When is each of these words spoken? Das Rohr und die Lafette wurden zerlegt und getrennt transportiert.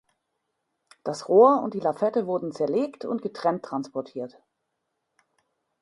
Das 1.03 1.29
Rohr 1.29 1.61
und 1.61 1.75
die 1.75 1.79
Lafette 1.79 2.25
wurden 2.25 2.51
zerlegt 2.51 3.05
und 3.05 3.21
getrennt 3.21 3.63
transportiert. 3.65 4.39